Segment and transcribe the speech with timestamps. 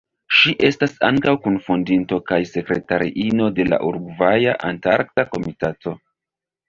[0.35, 5.95] Ŝi estas ankaŭ kun-fondinto kaj sekretariino de la Urugvaja Antarkta Komitato.